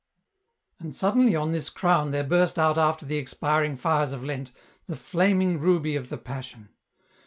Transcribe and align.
And 0.79 0.95
suddenly 0.95 1.35
on 1.35 1.51
this 1.51 1.69
crown 1.69 2.09
there 2.09 2.23
burst 2.23 2.57
out 2.57 2.79
after 2.79 3.05
the 3.05 3.17
expiring 3.17 3.77
fires 3.77 4.13
of 4.13 4.23
Lent, 4.23 4.51
the 4.87 4.95
flaming 4.95 5.59
ruby 5.59 5.95
of 5.95 6.09
the 6.09 6.17
Passion. 6.17 6.69